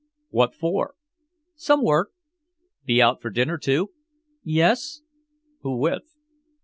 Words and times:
"What 0.29 0.55
for?" 0.55 0.95
"Some 1.53 1.83
work." 1.83 2.09
"Be 2.85 2.99
out 3.03 3.21
for 3.21 3.29
dinner 3.29 3.59
too?" 3.59 3.91
"Yes." 4.43 5.01
"Who 5.59 5.77
with?" 5.77 6.15